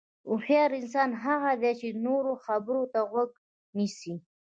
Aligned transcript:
هوښیار 0.29 0.71
انسان 0.81 1.09
هغه 1.23 1.51
دی 1.61 1.71
چې 1.79 1.87
د 1.91 1.97
نورو 2.07 2.31
خبرو 2.45 2.83
ته 2.93 2.99
غوږ 3.09 3.31
نیسي. 3.77 4.15